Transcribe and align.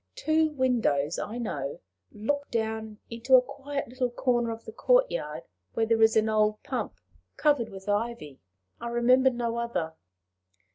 Two 0.15 0.47
windows, 0.53 1.19
I 1.19 1.37
know, 1.37 1.79
look 2.11 2.49
down 2.49 2.97
into 3.11 3.35
a 3.35 3.41
quiet 3.43 3.87
little 3.87 4.09
corner 4.09 4.49
of 4.49 4.65
the 4.65 4.71
courtyard, 4.71 5.43
where 5.75 5.85
there 5.85 6.01
is 6.01 6.15
an 6.17 6.27
old 6.27 6.63
pump 6.63 6.95
covered 7.37 7.69
with 7.69 7.87
ivy. 7.87 8.39
I 8.79 8.87
remember 8.87 9.29
no 9.29 9.57
other." 9.57 9.93